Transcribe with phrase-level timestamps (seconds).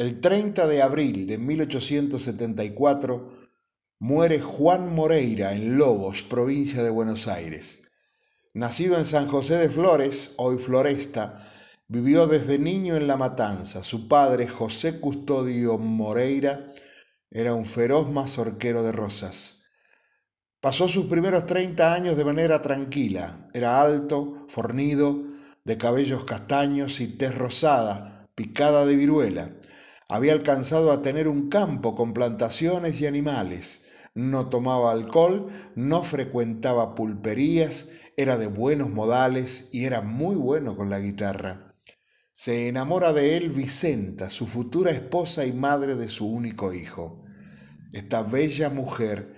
[0.00, 3.34] El 30 de abril de 1874
[3.98, 7.80] muere Juan Moreira en Lobos, provincia de Buenos Aires.
[8.54, 11.46] Nacido en San José de Flores, hoy Floresta,
[11.86, 13.82] vivió desde niño en La Matanza.
[13.84, 16.64] Su padre, José Custodio Moreira,
[17.30, 19.64] era un feroz mazorquero de rosas.
[20.62, 23.46] Pasó sus primeros 30 años de manera tranquila.
[23.52, 25.24] Era alto, fornido,
[25.64, 29.50] de cabellos castaños y tez rosada, picada de viruela.
[30.10, 33.82] Había alcanzado a tener un campo con plantaciones y animales.
[34.12, 40.90] No tomaba alcohol, no frecuentaba pulperías, era de buenos modales y era muy bueno con
[40.90, 41.76] la guitarra.
[42.32, 47.22] Se enamora de él Vicenta, su futura esposa y madre de su único hijo.
[47.92, 49.32] Esta bella mujer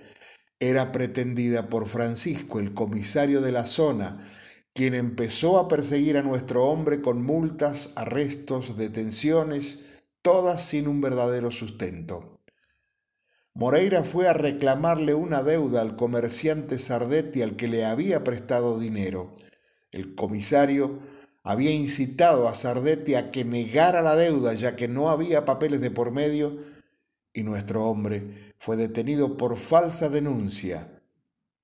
[0.59, 4.27] era pretendida por Francisco, el comisario de la zona,
[4.73, 9.92] quien empezó a perseguir a nuestro hombre con multas, arrestos, detenciones,
[10.23, 12.39] todas sin un verdadero sustento.
[13.53, 19.35] Moreira fue a reclamarle una deuda al comerciante Sardetti al que le había prestado dinero.
[19.91, 20.99] El comisario
[21.43, 25.91] había incitado a Sardetti a que negara la deuda ya que no había papeles de
[25.91, 26.57] por medio
[27.31, 31.03] y nuestro hombre fue detenido por falsa denuncia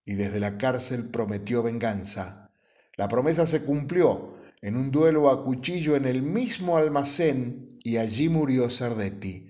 [0.06, 2.52] y desde la cárcel prometió venganza.
[2.98, 8.30] La promesa se cumplió en un duelo a cuchillo en el mismo almacén y allí
[8.30, 9.48] murió Sardetti.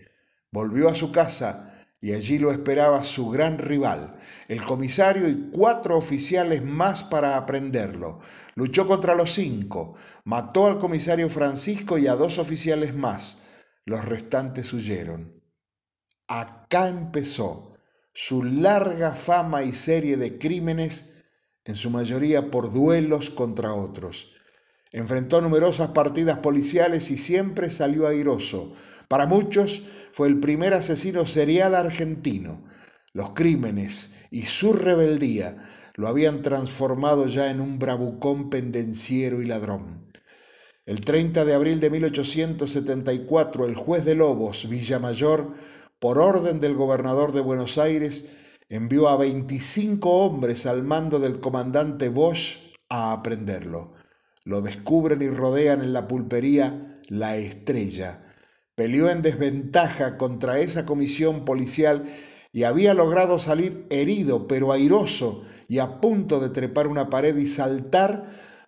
[0.52, 4.16] Volvió a su casa y allí lo esperaba su gran rival,
[4.48, 8.20] el comisario y cuatro oficiales más para aprenderlo.
[8.56, 13.40] Luchó contra los cinco, mató al comisario Francisco y a dos oficiales más.
[13.86, 15.44] Los restantes huyeron.
[16.28, 17.74] Acá empezó
[18.14, 21.26] su larga fama y serie de crímenes,
[21.66, 24.39] en su mayoría por duelos contra otros.
[24.92, 28.74] Enfrentó numerosas partidas policiales y siempre salió airoso.
[29.08, 32.64] Para muchos fue el primer asesino serial argentino.
[33.14, 35.58] Los crímenes y su rebeldía
[35.96, 40.10] lo habían transformado ya en un bravucón pendenciero y ladrón.
[40.86, 45.54] El 30 de abril de 1874, el juez de Lobos, Villamayor,
[46.00, 48.30] por orden del gobernador de Buenos Aires,
[48.70, 53.94] envió a 25 hombres al mando del comandante Bosch a aprenderlo.
[54.50, 58.26] Lo descubren y rodean en la pulpería La Estrella.
[58.74, 62.04] Peleó en desventaja contra esa comisión policial
[62.52, 67.46] y había logrado salir herido pero airoso y a punto de trepar una pared y
[67.46, 68.26] saltar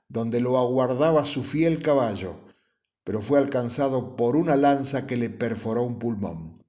[0.08, 2.42] donde lo aguardaba su fiel caballo,
[3.04, 6.64] pero fue alcanzado por una lanza que le perforó un pulmón.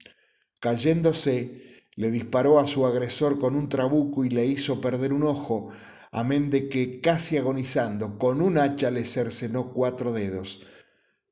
[0.59, 1.61] Cayéndose,
[1.97, 5.69] le disparó a su agresor con un trabuco y le hizo perder un ojo,
[6.13, 10.61] amén de que, casi agonizando, con un hacha le cercenó cuatro dedos.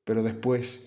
[0.04, 0.82] Pero después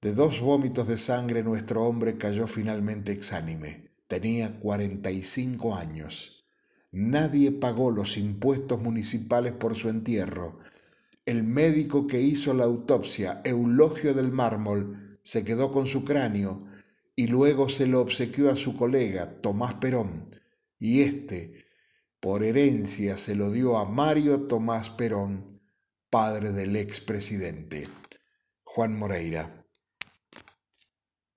[0.00, 3.90] de dos vómitos de sangre nuestro hombre cayó finalmente exánime.
[4.06, 6.46] Tenía 45 años.
[6.92, 10.58] Nadie pagó los impuestos municipales por su entierro.
[11.26, 16.64] El médico que hizo la autopsia, Eulogio del Mármol, se quedó con su cráneo
[17.16, 20.30] y luego se lo obsequió a su colega, Tomás Perón,
[20.78, 21.67] y éste,
[22.28, 25.62] por herencia se lo dio a Mario Tomás Perón,
[26.10, 27.88] padre del expresidente.
[28.64, 29.50] Juan Moreira.